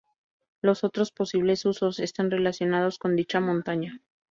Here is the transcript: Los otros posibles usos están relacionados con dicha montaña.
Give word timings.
Los 0.63 0.83
otros 0.83 1.11
posibles 1.11 1.63
usos 1.63 1.99
están 1.99 2.31
relacionados 2.31 2.97
con 2.97 3.15
dicha 3.15 3.39
montaña. 3.39 4.01